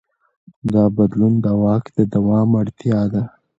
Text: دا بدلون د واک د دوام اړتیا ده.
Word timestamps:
دا 0.73 0.83
بدلون 0.95 1.33
د 1.45 1.47
واک 1.63 1.85
د 1.97 1.99
دوام 2.13 2.49
اړتیا 2.61 3.01
ده. 3.13 3.23